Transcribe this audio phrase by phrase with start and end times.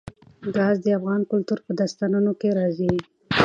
[0.55, 2.91] ګاز د افغان کلتور په داستانونو کې راځي.